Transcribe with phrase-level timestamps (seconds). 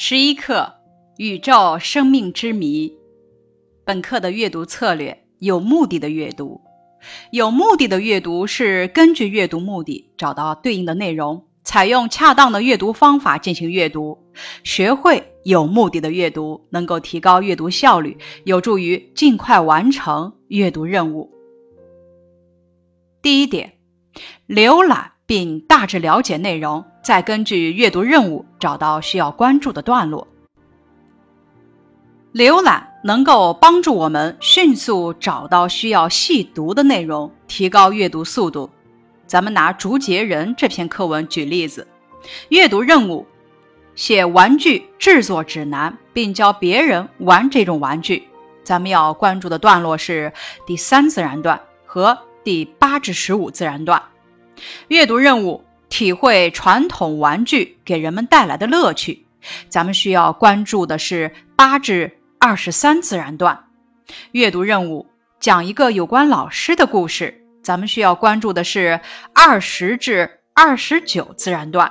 [0.00, 0.74] 十一课：
[1.16, 2.96] 宇宙生命之谜。
[3.84, 6.60] 本课的阅读策略：有目的的阅读。
[7.32, 14.16] 有目的的阅读是根据阅读目的找到对应的内容，采用恰当的阅读方法进行阅读。
[14.62, 21.28] 学会有目的的阅读，能够提高阅读效率，有助于尽快完成阅读任务。
[23.20, 23.72] 第一点，
[24.46, 26.84] 浏览并大致了解内容。
[27.08, 30.28] 再根据阅读任务找到需要关注的段落。
[32.34, 38.68] 浏览能够帮助我们迅速找到需要细读的内容，提高阅读速度。
[39.26, 41.88] 咱们拿《竹节人》这篇课文举例子。
[42.50, 43.26] 阅读任务：
[43.94, 48.28] 写玩具制作指南，并教别人玩这种玩具。
[48.62, 50.30] 咱们要关注的段落是
[50.66, 54.02] 第三自然段和第八至十五自然段。
[54.88, 55.64] 阅读任务。
[55.88, 59.26] 体会传统玩具给人们带来的乐趣，
[59.68, 63.64] 咱们需要关注的是八至二十三自然段。
[64.32, 65.06] 阅读任务
[65.40, 69.00] 讲一个有关老师的故事，咱们需要关注的是
[69.34, 71.90] 二十至二十九自然段。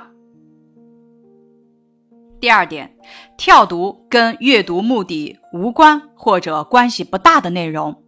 [2.40, 2.94] 第二点，
[3.36, 8.04] 跳读跟阅读目的无关或者关系不大的内容。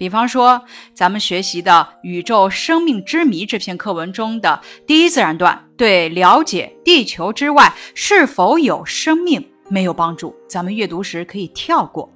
[0.00, 12.10] 比方说，咱们学习的《宇宙生命之谜》这篇课文中的第一自然段，对了解地球之外是否有生命没有帮助，咱们阅读时可以跳过。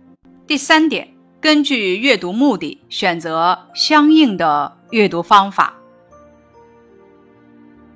[0.46, 1.06] 第三点，
[1.42, 5.74] 根据阅读目的选择相应的阅读方法。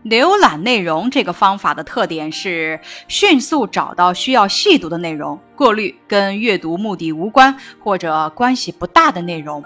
[0.04, 2.78] 浏览内容这个方法的特点是
[3.08, 9.64] 迅速找到需要细读的内容，过滤跟阅读目的无关或者关系不大的内容。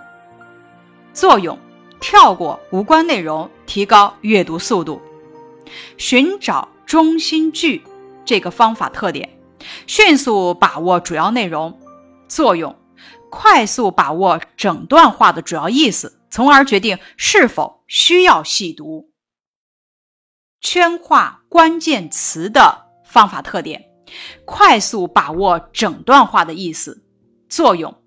[1.12, 1.58] 作用：
[2.00, 5.00] 跳过无关内容，提高阅读速度。
[5.98, 7.82] 寻找中心句
[8.24, 9.38] 这个方法特点：
[9.86, 11.78] 迅速把握主要内容。
[12.28, 12.74] 作用：
[13.30, 19.10] 快速把握整段话的主要意思，从而决定是否需要细读。
[20.60, 23.84] 圈画关键词的方法特点：
[24.46, 27.04] 快速把握整段话的意思。
[27.48, 28.01] 作用。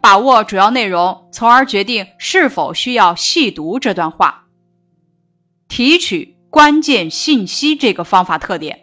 [0.00, 4.46] 把握主要内容，从而决定是否需要细读这段话。
[5.68, 8.80] 提取关键信息这个方法特点：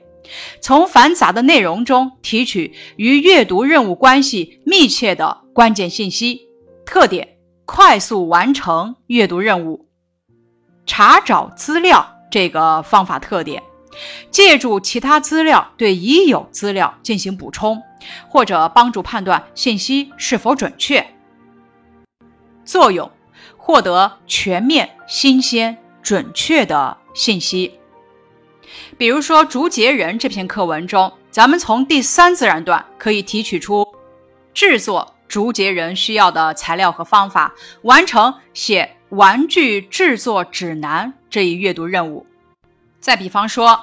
[0.62, 6.42] 从繁杂的内容中提取与阅读任务关系密切的关键信息。
[6.86, 9.88] 特点：快速完成阅读任务。
[10.86, 13.62] 查找资料这个方法特点。
[14.30, 17.82] 借助其他资料对已有资料进行补充，
[18.28, 21.06] 或者帮助判断信息是否准确。
[22.64, 23.10] 作用：
[23.56, 27.80] 获得全面、新鲜、准确的信息。
[28.98, 33.88] 比如说《竹节人》这篇课文中，咱们从第三自然段可以提取出
[34.54, 37.54] 制作竹节人需要的材料和方法，
[37.84, 42.26] 完成写玩具制作指南这一阅读任务。
[43.00, 43.70] 再比方说，《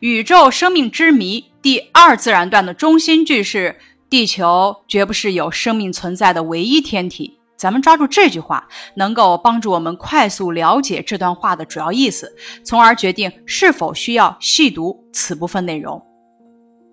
[0.00, 3.78] 宇宙生命之谜》第二自然段的中心句是
[4.10, 7.38] “地球绝不是有生命存在的唯一天体”。
[7.56, 12.32] 咱们抓住这句话，能够帮助我们快速了解这段话的主要意思，
[12.62, 16.00] 从而决定是否需要细读此部分内容。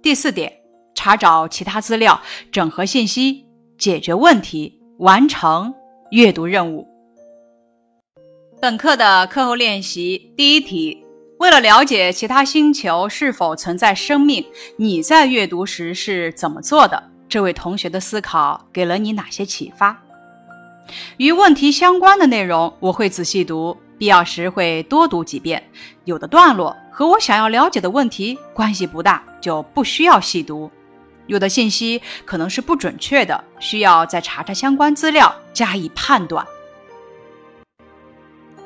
[0.02, 0.52] 第四点，
[0.96, 2.20] 查找其他资料，
[2.52, 3.46] 整合信息，
[3.78, 5.72] 解决问题，完成
[6.10, 6.88] 阅读任务。
[8.60, 11.05] 本课的课后练习第一题。
[11.38, 14.46] 为了了解其他星球是否存在生命，
[14.78, 17.12] 你在阅读时是怎么做的？
[17.28, 20.02] 这位同学的思考给了你哪些启发？
[21.18, 25.70] 与问题相关的内容，我会仔细读，必要时会多读几遍。
[26.06, 30.72] 有的段落和我想要了解的问题关系不大，就不需要细读。
[31.28, 36.48] 有的信息可能是不准确的，需要再查查相关资料加以判断。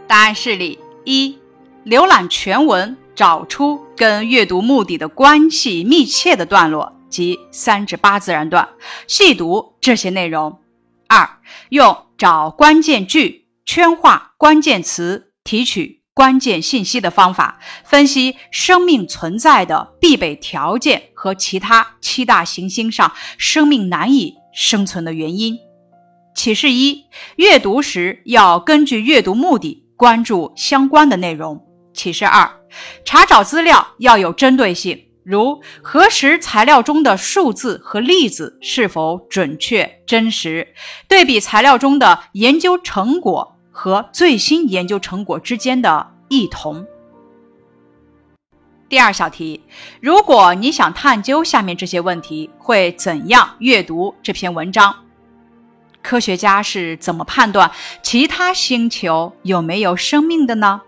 [0.06, 1.38] 答案示例一。
[1.85, 8.67] 浏览全文，找出跟阅读目的的关系密切的段落及三至八自然段，
[9.08, 10.59] 细读这些内容。
[11.08, 11.28] 二，
[11.70, 25.58] 用找关键句、圈画关键词、提取关键信息的方法，分析生命存在的必备条件和其他七大行星上生命难以生存的原因。
[26.35, 27.05] 启示一：
[27.37, 31.66] 阅读时要根据阅读目的，关注相关的内容。
[31.94, 32.50] 启示二：
[33.03, 40.68] 查找资料要有针对性，如核实材料中的数字和例子是否准确真实，
[41.08, 46.86] 对比材料中的研究成果和最新研究成果之间的异同。
[48.88, 49.62] 第二小题，
[50.02, 54.96] 如果你想探究下面这些问题，会怎样阅读这篇文章？
[56.02, 57.70] 科学家是怎么判断
[58.02, 60.82] 其他星球有没有生命的呢？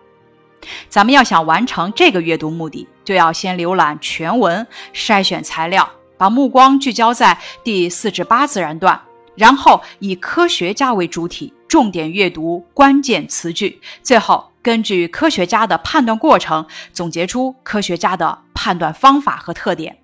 [0.90, 9.00] 咱们要想完成这个阅读目的，就要先浏览全文，筛选材料，把目光聚焦在第四至八自然段，
[9.36, 14.50] 然后以科学家为主体，重点阅读关键词句，最后。
[14.64, 19.98] 根据科学家的判断过程，总结出科学家的判断方法和特点。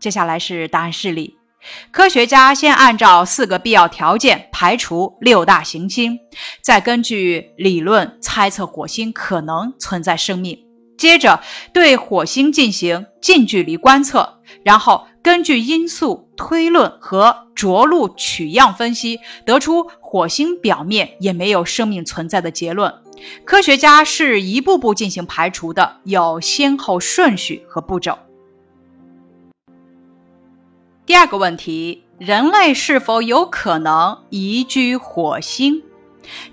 [0.00, 1.36] 接下来是答案示例：
[1.90, 6.18] 科学家先按照四个必要条件排除六大行星，
[6.60, 10.58] 再根据理论猜测火星可能存在生命，
[10.98, 11.40] 接着
[11.72, 22.92] 对火星进行近距离观测，然后根据因素推论和着陆取样分析，得出火星表面也没有生命存在的结论。
[23.44, 28.18] 科学家是一步步进行排除的，有先后顺序和步骤。
[31.12, 35.82] 第二个问题：人类是否有可能移居火星？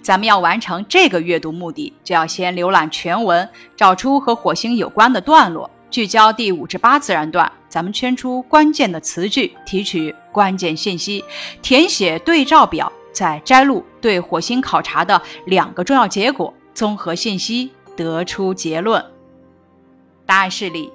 [0.01, 3.47] 咱们要完成这个阅读目的，就要先浏览全文，
[3.77, 7.49] 找出和火星有关的段落，聚焦第五至八自然段。
[7.69, 11.23] 咱们圈出关键的词句，提取关键信息，
[11.61, 16.53] 填写对照表，再摘录对火星考察的两个重要结果。
[16.73, 19.01] 综合信息得出结论。
[20.25, 20.91] 答案示例：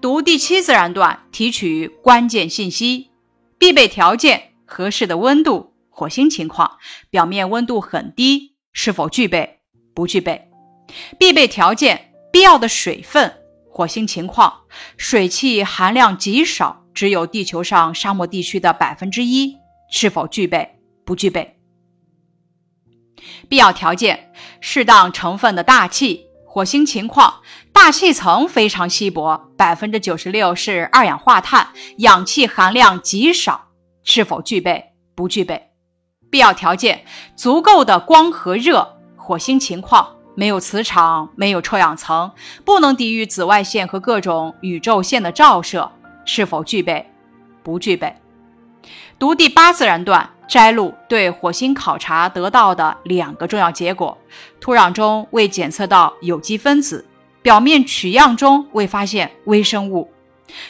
[0.00, 3.10] 读第七自然段，提取关键信息。
[3.58, 5.74] 必备条件：合适的温度。
[5.88, 6.78] 火星情况：
[7.08, 9.60] 表面温度很低，是否具备？
[9.94, 10.50] 不具备。
[11.18, 13.34] 必备条件：必要的水分。
[13.70, 14.62] 火星情况：
[14.96, 19.56] 水汽含量极少，只有地球上沙漠地区的百分之一。
[19.90, 20.78] 是否具备？
[21.04, 21.58] 不具备。
[23.48, 26.25] 必要条件：适当成分的大气。
[26.56, 31.68] 火星情况：大气层非常稀薄，百分之九十六是二氧化碳，
[31.98, 33.66] 氧气含量极少。
[34.02, 34.94] 是否具备？
[35.14, 35.68] 不具备。
[36.30, 37.04] 必要条件：
[37.36, 38.96] 足够的光和热。
[39.18, 42.32] 火星情况：没有磁场，没有臭氧层，
[42.64, 45.92] 不能抵御紫外线和各种宇宙线的照射。
[46.24, 47.06] 是否具备？
[47.62, 48.16] 不具备。
[49.18, 50.30] 读第八自然段。
[50.48, 54.16] 摘录对火星考察得到的两个重要结果：
[54.60, 57.04] 土壤中未检测到有机分子，
[57.42, 60.10] 表面取样中未发现微生物。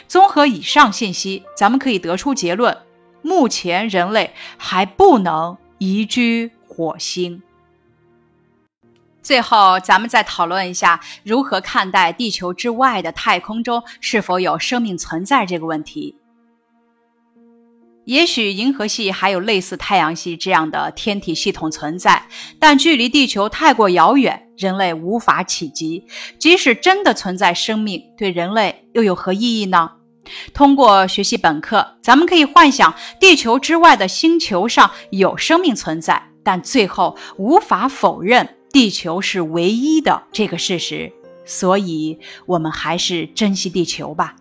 [0.07, 2.77] 综合以上信息，咱们可以得出结论：
[3.21, 7.43] 目前人类还不能移居火星。
[9.21, 16.15] 最后，咱们再讨论一下如何看待地球之外的太空中是否有生命存在这个问题。
[18.07, 22.25] 也许银河系还有类似太阳系这样的天体系统存在，
[22.57, 26.05] 但距离地球太过遥远，人类无法企及。
[26.39, 29.91] 即使真的存在生命，对人类又有何意义呢？
[30.53, 41.11] 通过学习本课，咱们可以幻想地球之外的星球上有生命存在，但最后无法否认地球是唯一的这个事实。
[41.43, 44.37] 所以，我们还是珍惜地球吧。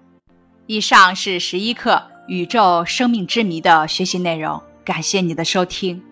[0.68, 2.00] 以上是十一课。
[2.28, 6.02] 宇宙生命之谜的学习内容，感谢你的收听。